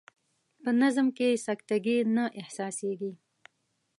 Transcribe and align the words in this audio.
په 0.61 0.69
نظم 0.81 1.07
کې 1.17 1.41
سکته 1.45 1.75
ګي 1.85 1.97
نه 2.15 2.25
احساسیږي. 2.39 3.11